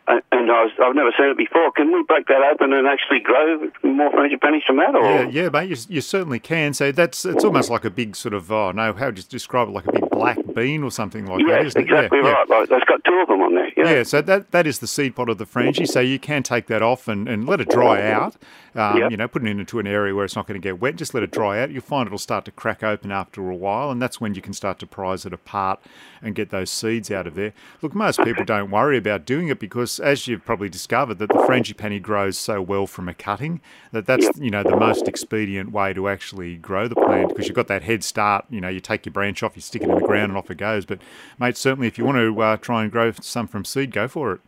[0.07, 1.71] And and I was, I've never seen it before.
[1.71, 4.93] Can we break that open and actually grow more frangipanis from that?
[4.93, 5.03] Or?
[5.03, 6.73] Yeah, yeah, mate, you, you certainly can.
[6.73, 9.69] So that's it's almost like a big sort of oh no, how would you describe
[9.69, 9.71] it?
[9.71, 11.83] Like a big black bean or something like that, Yes, isn't it?
[11.85, 12.31] exactly yeah, yeah.
[12.33, 12.49] right.
[12.49, 13.69] Like, it's got two of them on there.
[13.77, 13.91] Yeah.
[13.97, 15.87] Yeah, so that that is the seed pod of the frangie.
[15.87, 18.35] So you can take that off and, and let it dry out.
[18.75, 19.11] Um, Yep.
[19.11, 20.95] You know, put it into an area where it's not going to get wet.
[20.95, 21.69] Just let it dry out.
[21.69, 24.53] You'll find it'll start to crack open after a while, and that's when you can
[24.53, 25.79] start to prise it apart
[26.23, 27.53] and get those seeds out of there.
[27.83, 31.35] Look, most people don't worry about doing it because, as you've probably discovered, that the
[31.35, 34.35] frangipani grows so well from a cutting that that's Yep.
[34.39, 37.83] you know the most expedient way to actually grow the plant because you've got that
[37.83, 38.45] head start.
[38.49, 40.51] You know, you take your branch off, you stick it in the ground and off
[40.51, 40.85] it goes.
[40.85, 40.99] But
[41.39, 44.33] mate, certainly if you want to uh, try and grow some from seed, go for
[44.33, 44.41] it.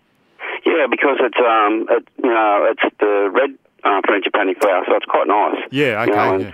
[0.66, 3.52] Yeah, because it's um, it, you know, it's the red
[3.84, 5.58] uh, frangipani flower, so it's quite nice.
[5.72, 6.16] Yeah, You okay.
[6.16, 6.52] know, and, yeah.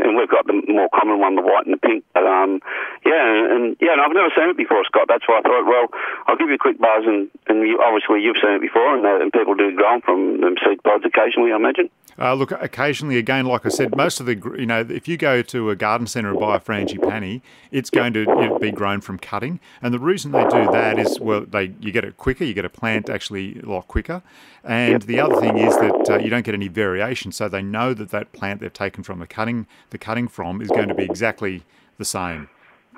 [0.00, 2.04] And we've got the more common one, the white and the pink.
[2.14, 2.60] But, um,
[3.04, 5.06] yeah, and, yeah, and I've never seen it before, Scott.
[5.08, 5.88] That's why I thought, well,
[6.26, 9.04] I'll give you a quick buzz, and, and you, obviously you've seen it before, and,
[9.04, 11.90] uh, and people do grow from them seed pods occasionally, I imagine.
[12.18, 15.40] Uh, look, occasionally, again, like I said, most of the, you know, if you go
[15.42, 19.60] to a garden centre and buy a frangipani, it's going to be grown from cutting.
[19.80, 22.66] And the reason they do that is, well, they you get it quicker, you get
[22.66, 24.22] a plant actually a lot quicker.
[24.62, 27.94] And the other thing is that uh, you don't get any variation, so they know
[27.94, 31.04] that that plant they've taken from the cutting, the cutting from, is going to be
[31.04, 31.62] exactly
[31.98, 32.48] the same.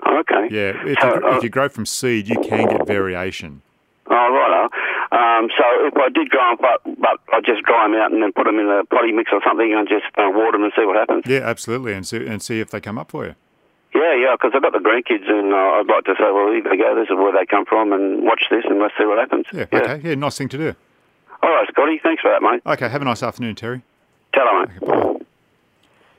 [0.07, 0.49] Okay.
[0.51, 3.63] Yeah, if So, you, uh, if you grow from seed, you can get variation.
[4.07, 4.65] Oh, righto.
[5.17, 8.23] Um, so if I did grow 'em, but, but I just dry 'em out and
[8.23, 10.85] then put them in a potting mix or something and just uh, them and see
[10.85, 11.25] what happens.
[11.27, 13.35] Yeah, absolutely, and see and see if they come up for you.
[13.95, 16.63] Yeah, yeah, because I've got the grandkids and uh, I'd like to say, well, here
[16.69, 19.19] they go, this is where they come from and watch this and let's see what
[19.19, 19.47] happens.
[19.53, 20.75] Yeah, okay, yeah, nice thing to do.
[21.43, 22.61] All right, Scotty, thanks for that, mate.
[22.67, 23.83] Okay, have a nice afternoon, Terry.
[24.33, 25.14] Tell mate.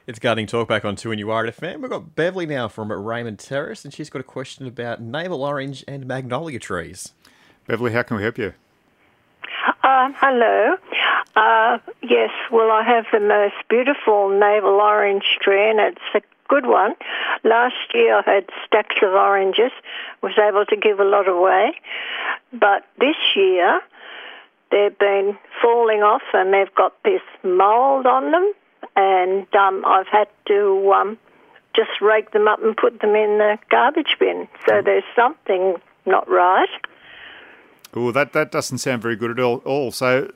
[0.08, 1.82] It's Gardening Talk back on 2 and you are at FM.
[1.82, 5.84] We've got Beverly now from Raymond Terrace, and she's got a question about navel orange
[5.88, 7.14] and magnolia trees.
[7.66, 8.54] Beverly, how can we help you?
[9.84, 10.78] Um, hello.
[11.36, 16.68] Uh, yes, well, I have the most beautiful navel orange tree, and it's a good
[16.68, 16.94] one.
[17.44, 19.72] Last year I had stacks of oranges,
[20.22, 21.74] was able to give a lot away.
[22.54, 23.82] But this year
[24.70, 28.54] they've been falling off, and they've got this mould on them,
[28.96, 31.18] and um, I've had to um,
[31.76, 34.48] just rake them up and put them in the garbage bin.
[34.68, 36.70] So there's something not right.
[37.94, 39.58] Oh, that, that doesn't sound very good at all.
[39.60, 39.92] all.
[39.92, 40.32] So,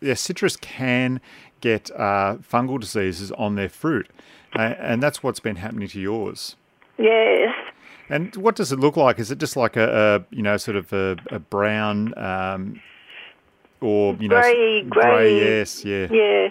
[0.00, 1.20] yeah, citrus can
[1.60, 4.08] get uh, fungal diseases on their fruit,
[4.56, 6.56] uh, and that's what's been happening to yours.
[6.98, 7.54] Yes.
[8.08, 9.18] And what does it look like?
[9.18, 12.80] Is it just like a, a you know, sort of a, a brown, um,
[13.80, 15.02] or you know, Grey- grey?
[15.02, 15.58] grey.
[15.58, 16.08] Yes, yeah.
[16.10, 16.48] Yeah.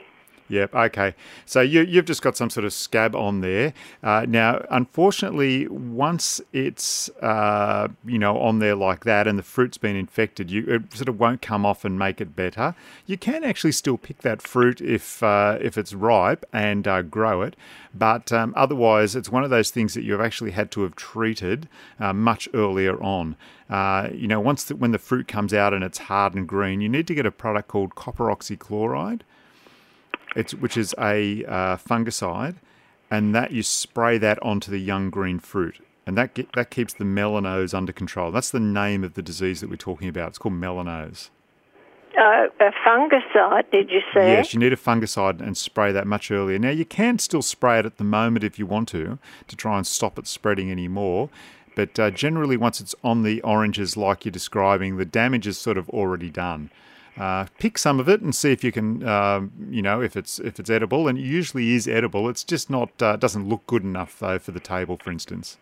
[0.47, 0.75] Yep.
[0.75, 1.15] Okay.
[1.45, 3.73] So you you've just got some sort of scab on there.
[4.03, 9.79] Uh, now, unfortunately, once it's uh, you know on there like that, and the fruit's
[9.79, 12.75] been infected, you it sort of won't come off and make it better.
[13.07, 17.41] You can actually still pick that fruit if uh, if it's ripe and uh, grow
[17.41, 17.55] it,
[17.95, 21.67] but um, otherwise, it's one of those things that you've actually had to have treated
[21.99, 23.35] uh, much earlier on.
[23.67, 26.81] Uh, you know, once the, when the fruit comes out and it's hard and green,
[26.81, 29.21] you need to get a product called copper oxychloride
[30.35, 32.55] it's which is a uh, fungicide,
[33.09, 36.93] and that you spray that onto the young green fruit, and that get, that keeps
[36.93, 38.31] the melanose under control.
[38.31, 40.29] That's the name of the disease that we're talking about.
[40.29, 41.29] It's called melanose.
[42.17, 44.31] Uh, a fungicide, did you say?
[44.31, 46.57] Yes, you need a fungicide and spray that much earlier.
[46.57, 49.75] Now you can still spray it at the moment if you want to to try
[49.75, 51.29] and stop it spreading anymore.
[51.75, 55.77] But uh, generally, once it's on the oranges, like you're describing, the damage is sort
[55.77, 56.71] of already done.
[57.17, 60.39] Uh, pick some of it and see if you can, um, you know, if it's
[60.39, 61.07] if it's edible.
[61.07, 62.27] And it usually is edible.
[62.29, 65.57] It's just not uh, doesn't look good enough though for the table, for instance.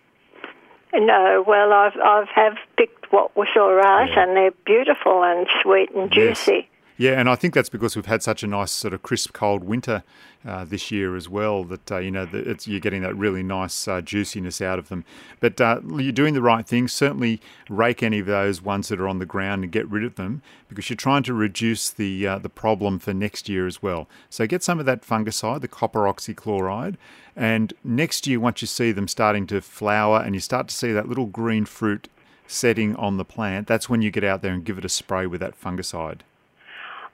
[0.93, 5.91] No, well, I've I've have picked what was all right, and they're beautiful and sweet
[5.91, 6.49] and Yes.
[6.95, 9.63] Yeah, and I think that's because we've had such a nice sort of crisp, cold
[9.63, 10.03] winter
[10.45, 11.63] uh, this year as well.
[11.63, 12.27] That uh, you know,
[12.65, 15.03] you're getting that really nice uh, juiciness out of them.
[15.39, 16.87] But uh, you're doing the right thing.
[16.87, 20.15] Certainly, rake any of those ones that are on the ground and get rid of
[20.15, 24.07] them because you're trying to reduce the uh, the problem for next year as well.
[24.29, 26.97] So get some of that fungicide, the copper oxychloride,
[27.35, 30.91] and next year, once you see them starting to flower and you start to see
[30.91, 32.07] that little green fruit
[32.45, 35.25] setting on the plant, that's when you get out there and give it a spray
[35.25, 36.19] with that fungicide.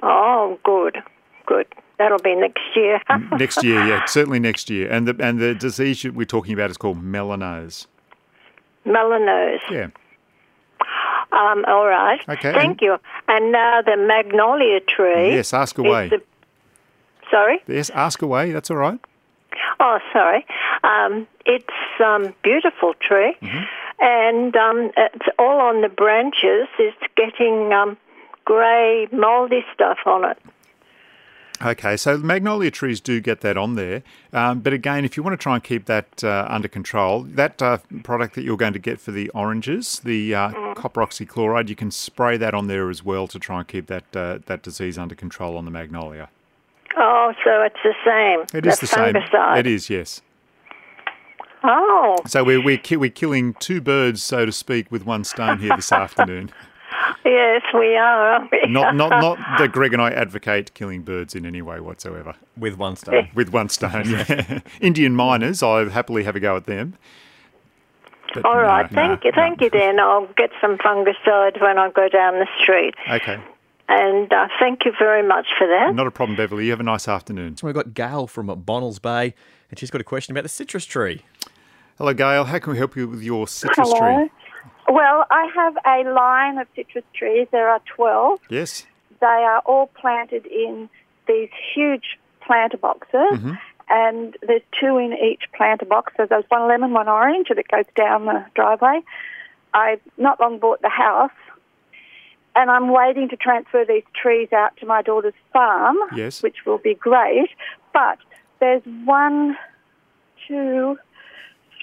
[0.01, 0.97] Oh, good,
[1.45, 1.67] good.
[1.97, 3.01] That'll be next year.
[3.37, 4.89] next year, yeah, certainly next year.
[4.89, 7.87] And the and the disease we're talking about is called melanose.
[8.85, 9.59] Melanose.
[9.69, 9.87] Yeah.
[11.31, 12.19] Um, all right.
[12.27, 12.97] Okay, Thank you.
[13.27, 15.33] And now the magnolia tree.
[15.35, 16.09] Yes, ask away.
[16.09, 16.23] the-
[17.29, 17.61] sorry.
[17.67, 18.51] Yes, ask away.
[18.51, 18.99] That's all right.
[19.79, 20.45] Oh, sorry.
[20.83, 21.67] Um, it's
[22.03, 23.63] um, beautiful tree, Mm-hmm.
[24.03, 26.67] and um, it's all on the branches.
[26.79, 27.97] It's getting um,
[28.49, 30.37] grey, mouldy stuff on it.
[31.63, 34.01] Okay, so magnolia trees do get that on there,
[34.33, 37.61] um, but again, if you want to try and keep that uh, under control, that
[37.61, 41.75] uh, product that you're going to get for the oranges, the uh, copper oxychloride, you
[41.75, 44.97] can spray that on there as well to try and keep that uh, that disease
[44.97, 46.29] under control on the magnolia.
[46.97, 48.57] Oh, so it's the same.
[48.57, 49.15] It is the, same.
[49.57, 50.21] It is, yes.
[51.63, 55.59] Oh, So we're we're, ki- we're killing two birds, so to speak, with one stone
[55.59, 56.51] here this afternoon.
[57.25, 58.33] Yes, we are.
[58.33, 58.61] aren't we?
[58.67, 62.35] Not not not that Greg and I advocate killing birds in any way whatsoever.
[62.57, 63.29] With one stone.
[63.35, 64.59] With one stone, yeah.
[64.81, 66.95] Indian mynas, I happily have a go at them.
[68.33, 69.69] But All right, no, thank no, you, thank you.
[69.71, 72.93] Then I'll get some fungicide when I go down the street.
[73.09, 73.39] Okay,
[73.87, 75.95] and uh, thank you very much for that.
[75.95, 76.65] not a problem, Beverly.
[76.65, 77.57] You have a nice afternoon.
[77.57, 79.33] So we've got Gail from Bonnells Bay,
[79.71, 81.23] and she's got a question about the citrus tree.
[81.97, 82.45] Hello, Gail.
[82.45, 84.17] How can we help you with your citrus Hello.
[84.17, 84.31] tree?
[84.89, 87.47] Well, I have a line of citrus trees.
[87.51, 88.39] There are 12.
[88.49, 88.85] Yes.
[89.21, 90.89] They are all planted in
[91.27, 93.53] these huge planter boxes, mm-hmm.
[93.89, 96.13] and there's two in each planter box.
[96.17, 99.01] So there's one lemon, one orange, and it goes down the driveway.
[99.73, 101.29] I've not long bought the house,
[102.55, 106.41] and I'm waiting to transfer these trees out to my daughter's farm, Yes.
[106.41, 107.49] which will be great.
[107.93, 108.17] But
[108.59, 109.55] there's one,
[110.47, 110.97] two,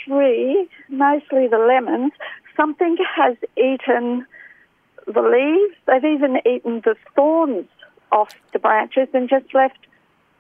[0.05, 2.13] three, mostly the lemons.
[2.57, 4.27] Something has eaten
[5.07, 5.77] the leaves.
[5.87, 7.69] They've even eaten the thorns
[8.13, 9.79] off the branches and just left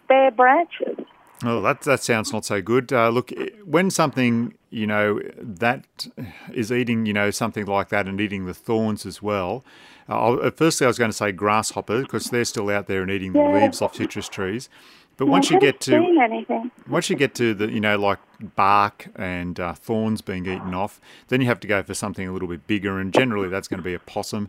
[0.09, 0.99] bare branches.
[1.45, 2.93] Oh, that that sounds not so good.
[2.93, 3.31] Uh, look,
[3.65, 6.07] when something you know that
[6.53, 9.65] is eating, you know, something like that and eating the thorns as well.
[10.09, 13.33] Uh, firstly, I was going to say grasshopper because they're still out there and eating
[13.33, 14.69] the leaves off citrus trees.
[15.17, 16.71] But once you get to anything.
[16.89, 18.19] once you get to the you know like
[18.55, 22.33] bark and uh, thorns being eaten off, then you have to go for something a
[22.33, 24.49] little bit bigger, and generally that's going to be a possum.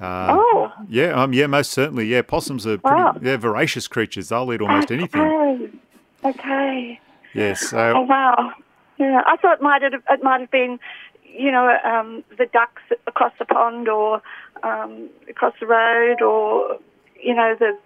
[0.00, 0.72] Uh, Oh.
[0.88, 2.06] yeah, um, yeah, most certainly.
[2.06, 3.16] Yeah, possums are pretty, Wow.
[3.20, 4.28] they're voracious creatures.
[4.28, 5.20] They'll eat almost anything.
[5.20, 5.70] Okay.
[6.24, 7.00] Okay.
[7.34, 7.72] Yes.
[7.72, 8.52] Oh So wow.
[8.98, 10.78] Yeah, I thought it might have it might have been,
[11.24, 14.22] you know, um, the ducks across the pond or
[14.62, 16.78] um, across the road or
[17.20, 17.76] you know the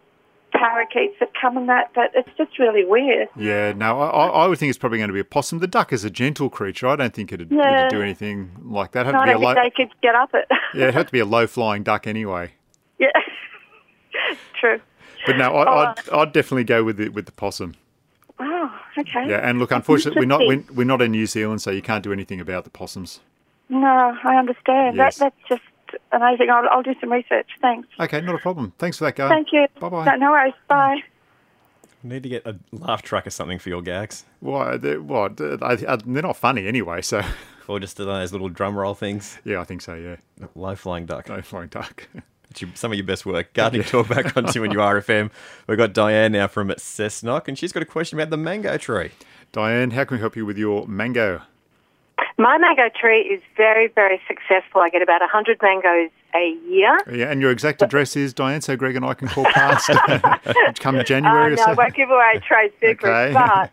[0.53, 1.91] parakeets that come and that.
[1.95, 3.29] But it's just really weird.
[3.37, 5.61] yeah, no, I, I would think it's probably going to be a possum.
[5.61, 6.89] The duck is a gentle creature.
[6.89, 7.81] I don't think it'd, Yeah.
[7.87, 9.03] it'd do anything like that.
[9.07, 10.47] It'd No, I to be don't a think low, they could get up it.
[10.75, 12.53] yeah, it'd have to be a low flying duck anyway.
[12.99, 13.09] yeah.
[14.61, 14.81] True.
[15.27, 17.75] But no, I, Oh, I'd, I'd definitely go with the with the possum.
[18.41, 19.29] Oh, okay.
[19.29, 22.03] Yeah, and look, unfortunately, we're not we're, we're not in New Zealand, so you can't
[22.05, 23.21] do anything about the possums.
[23.69, 24.97] No, I understand.
[24.97, 25.19] Yes.
[25.19, 26.51] That that's just amazing.
[26.51, 27.49] I'll, I'll do some research.
[27.61, 27.89] Thanks.
[28.01, 28.73] Okay, not a problem.
[28.79, 29.29] Thanks for that, Gail.
[29.29, 29.67] Thank you.
[29.81, 30.05] Bye bye.
[30.05, 30.55] No, no worries.
[30.69, 31.03] Bye.
[32.03, 34.77] Need to get a laugh track or something for your gags, Why?
[34.77, 35.41] They're, what?
[35.41, 37.03] uh, I- I- They're not funny anyway.
[37.03, 37.23] So
[37.67, 39.39] or just those little drum roll things.
[39.45, 39.95] yeah, I think so.
[39.95, 40.17] Yeah,
[40.55, 41.29] Low flying duck.
[41.29, 42.07] no flying duck.
[42.51, 43.53] It's your- some of your best work.
[43.53, 45.31] Gardening talk back on to when you RFM.
[45.67, 49.11] We've got Diane now from Cessnock, and she's got a question about the mango tree.
[49.53, 51.43] Diane, how can we help you with your mango?
[52.37, 54.81] My mango tree is very, very successful.
[54.81, 56.99] I get about 100 mangoes a year.
[57.11, 59.89] Yeah, and your exact address is Diane, so Greg and I can call past
[60.79, 61.75] come Uh, January or no, I so.
[61.75, 63.33] won't give away trade secrets, Okay.
[63.33, 63.71] but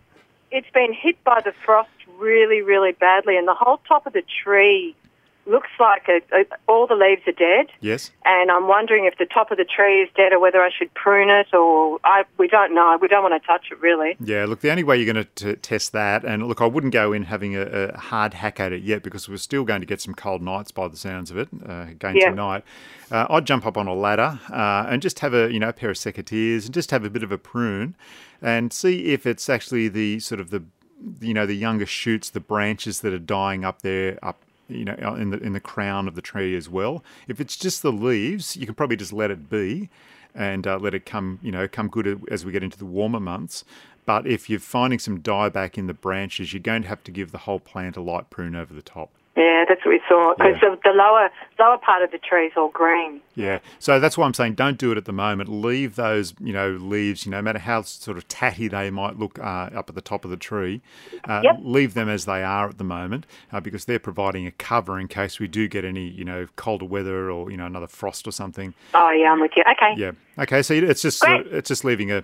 [0.51, 4.23] it's been hit by the frost really, really badly, and the whole top of the
[4.43, 4.95] tree
[5.47, 7.67] looks like a, a, all the leaves are dead.
[7.79, 8.12] Yes.
[8.25, 10.93] And I'm wondering if the top of the tree is dead or whether I should
[10.93, 12.97] prune it or I we don't know.
[12.99, 14.15] We don't want to touch it really.
[14.19, 17.13] Yeah, look, the only way you're going to test that, and look, I wouldn't go
[17.13, 20.01] in having a, a hard hack at it yet because we're still going to get
[20.01, 22.29] some cold nights by the sounds of it uh, again Yeah.
[22.29, 22.63] tonight.
[23.12, 25.73] Uh, I'd jump up on a ladder uh, and just have a you know a
[25.73, 27.95] pair of secateurs and just have a bit of a prune
[28.41, 30.63] and see if it's actually the sort of the
[31.19, 35.15] you know the younger shoots, the branches that are dying up there up you know
[35.15, 37.04] in the in the crown of the tree as well.
[37.28, 39.89] If it's just the leaves, you can probably just let it be
[40.36, 43.21] and uh, let it come, you know, come good as we get into the warmer
[43.21, 43.63] months.
[44.06, 47.32] But if you're finding some dieback in the branches, you're going to have to give
[47.32, 49.12] the whole plant a light prune over the top.
[49.36, 50.38] Yeah, that's what we thought.
[50.38, 53.19] Because the, the lower lower part of the tree is all green.
[53.36, 55.50] Yeah, so that's why I'm saying don't do it at the moment.
[55.50, 57.26] Leave those, you know, leaves.
[57.26, 60.02] You know, no matter how sort of tatty they might look uh, up at the
[60.02, 60.82] top of the tree,
[61.28, 61.56] uh, Yep.
[61.60, 65.10] leave them as they are at the moment uh, because they're providing a cover in
[65.10, 68.32] case we do get any, you know, colder weather or you know another frost or
[68.32, 68.74] something.
[68.93, 69.63] Oh yeah, I'm with you.
[69.69, 69.93] Okay.
[70.00, 70.12] Yeah.
[70.41, 70.62] Okay.
[70.62, 71.48] So it's just Great.
[71.48, 72.24] it's just leaving a.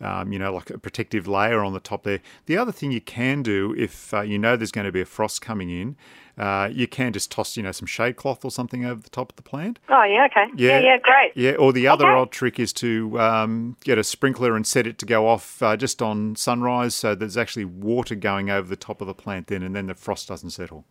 [0.00, 2.18] Um, you know, like a protective layer on the top there.
[2.46, 5.04] The other thing you can do, if uh, you know there's going to be a
[5.04, 5.94] frost coming in,
[6.38, 9.30] uh, you can just toss, you know, some shade cloth or something over the top
[9.32, 9.78] of the plant.
[9.88, 10.46] Oh yeah, okay.
[10.56, 11.32] Yeah, yeah, great.
[11.34, 12.18] Yeah, or the other Okay.
[12.18, 15.76] old trick is to um, get a sprinkler and set it to go off uh,
[15.76, 19.62] just on sunrise so there's actually water going over the top of the plant then,
[19.62, 20.84] and then the frost doesn't settle.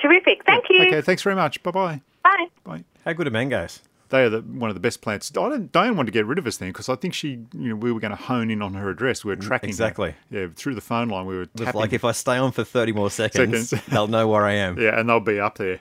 [0.00, 0.44] Terrific.
[0.46, 0.82] Thank you.
[0.86, 1.62] Okay, thanks very much.
[1.62, 2.00] Bye bye.
[2.22, 2.46] Bye.
[2.64, 2.84] Bye.
[3.04, 3.80] How good are mangoes?
[4.10, 5.30] They are the, one of the best plants.
[5.30, 7.70] I don't, Diane wanted to get rid of us then because I think she, you
[7.70, 9.24] know, we were going to hone in on her address.
[9.24, 9.72] We were tracking her.
[9.72, 10.14] exactly.
[10.30, 11.80] Yeah, through the phone line, we were It's tapping.
[11.80, 13.86] like if I stay on for 30 more seconds, Seconds.
[13.88, 14.78] they'll know where I am.
[14.80, 15.80] yeah, and they'll be up there.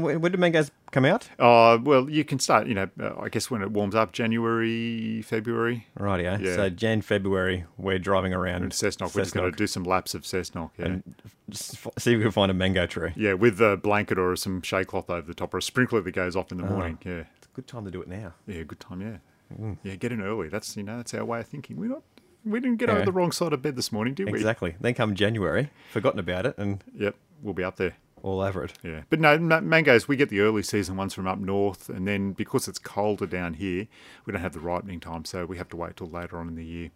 [0.00, 1.28] When when do mangoes come out?
[1.38, 5.22] Oh, well, you can start, you know, uh, I guess when it warms up, January,
[5.22, 5.86] February.
[5.98, 6.40] Rightio.
[6.40, 6.56] Yeah.
[6.56, 10.14] So Jan, February, we're driving around And Cessnock, we're just going to do some laps
[10.14, 10.70] of Cessnock.
[10.78, 10.86] Yeah.
[10.86, 11.14] and
[11.48, 13.12] just f- see if we can find a mango tree.
[13.14, 16.12] yeah, with a blanket or some shade cloth over the top or a sprinkler that
[16.12, 16.98] goes off in the morning.
[17.04, 17.22] Yeah.
[17.36, 18.34] It's a good time to do it now.
[18.46, 19.16] Yeah, good time, yeah.
[19.60, 19.78] Mm.
[19.84, 20.48] Yeah, get in early.
[20.48, 21.76] That's, you know, that's our way of thinking.
[21.76, 22.02] We're not,
[22.44, 22.96] we didn't get Yeah.
[22.96, 24.38] over the wrong side of bed this morning, did we?
[24.38, 24.74] Exactly.
[24.80, 27.14] Then come January, forgotten about it, and Yep.
[27.42, 27.94] we'll be up there.
[28.24, 28.72] All over it.
[28.82, 30.08] Yeah, but no ma- mangoes.
[30.08, 33.52] We get the early season ones from up north, and then because it's colder down
[33.54, 33.86] here,
[34.24, 36.54] we don't have the ripening time, so we have to wait till later on in
[36.54, 36.90] the year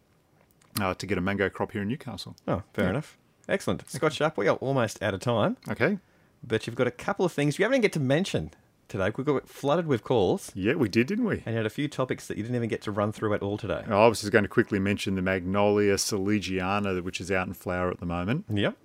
[0.81, 2.35] uh, to get a mango crop here in Newcastle.
[2.49, 2.91] Oh, fair Yeah.
[2.93, 3.19] enough.
[3.47, 3.89] Excellent.
[3.91, 5.59] Scott Sharp, we are almost out of time.
[5.71, 5.99] Okay.
[6.43, 8.53] But you've got a couple of things you haven't even get to mention
[8.89, 9.11] today.
[9.15, 10.51] We got flooded with calls.
[10.55, 11.43] Yeah, we did, didn't we?
[11.45, 13.43] And you had a few topics that you didn't even get to run through at
[13.43, 13.85] all today.
[13.87, 17.91] I was just going to quickly mention the Magnolia soulangeana, which is out in flower
[17.91, 18.47] at the moment.
[18.51, 18.77] Yep.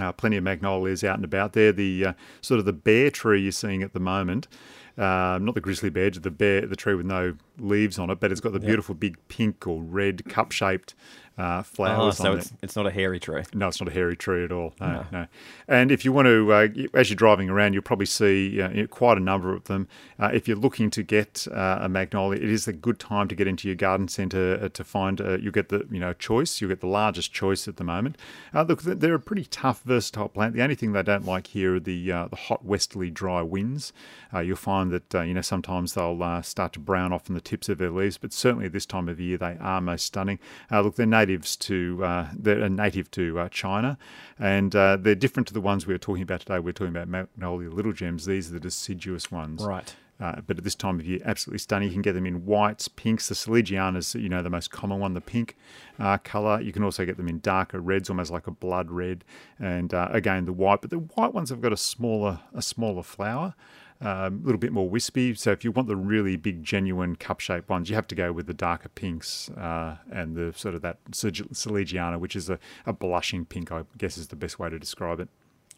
[0.00, 1.70] Uh, plenty of magnolias out and about there.
[1.70, 4.48] The uh, sort of the bare tree you're seeing at the moment,
[4.96, 8.30] uh, not the grizzly bear, the bare, the tree with no leaves on it, but
[8.32, 8.66] it's got the Yep.
[8.66, 10.94] beautiful big pink or red cup-shaped
[11.38, 12.56] uh, flowers Oh, so it's, it.
[12.62, 13.42] it's not a hairy tree.
[13.54, 14.74] No, it's not a hairy tree at all.
[14.78, 15.06] No, No.
[15.12, 15.26] no.
[15.66, 19.16] And if you want to, uh, as you're driving around, you'll probably see uh, quite
[19.16, 19.88] a number of them.
[20.20, 23.34] Uh, if you're looking to get uh, a magnolia, it is a good time to
[23.34, 25.22] get into your garden centre uh, to find.
[25.22, 26.60] Uh, you get the you know choice.
[26.60, 28.18] You get the largest choice at the moment.
[28.54, 30.52] Uh, look, they're a pretty tough, versatile plant.
[30.54, 33.94] The only thing they don't like here are the uh, the hot westerly dry winds.
[34.34, 37.34] Uh, you'll find that uh, you know sometimes they'll uh, start to brown off in
[37.34, 40.38] the tips of their leaves, but certainly this time of year they are most stunning.
[40.70, 43.98] Uh, look, they're natives to uh, they're a native to uh, China,
[44.38, 46.58] and uh, they're different to the ones we were talking about today.
[46.58, 48.24] We're talking about Magnolia Little Gems.
[48.24, 49.62] These are the deciduous ones.
[49.62, 49.94] Right.
[50.18, 51.88] Uh, but at this time of year, absolutely stunning.
[51.88, 53.28] You can get them in whites, pinks.
[53.28, 55.56] The soulangeana is, you know, the most common one, the pink
[55.98, 56.60] uh, colour.
[56.60, 59.24] You can also get them in darker reds, almost like a blood red,
[59.58, 60.80] and uh, again the white.
[60.80, 63.54] But the white ones have got a smaller, a smaller flower,
[64.02, 65.34] um, a little bit more wispy.
[65.34, 68.46] So if you want the really big, genuine cup-shaped ones, you have to go with
[68.46, 73.44] the darker pinks uh, and the sort of that soulangeana, which is a, a blushing
[73.44, 73.70] pink.
[73.72, 75.28] I guess is the best way to describe it.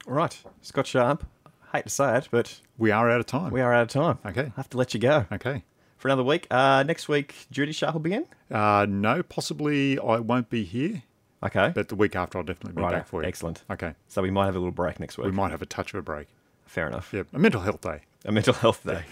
[0.07, 0.37] Right.
[0.63, 1.25] Scott Sharp,
[1.73, 3.53] hate to say it, but We are out of time.
[3.53, 4.19] we are out of time.
[4.27, 4.47] Okay.
[4.47, 5.27] I have to let you go.
[5.33, 5.65] Okay.
[5.97, 6.47] For another week.
[6.51, 8.27] Uh, next week, Judy Sharp will be in.
[8.51, 11.03] Uh, no, possibly I won't be here.
[11.43, 11.73] Okay.
[11.75, 12.97] But the week after, I'll definitely be Righto.
[12.99, 13.29] back for you.
[13.29, 13.65] Excellent.
[13.71, 13.95] Okay.
[14.09, 15.27] So we might have a little break next week.
[15.27, 16.29] We might have a touch of a break.
[16.67, 17.13] Fair enough.
[17.13, 18.01] Yeah, a mental health day.
[18.25, 19.05] A mental health day.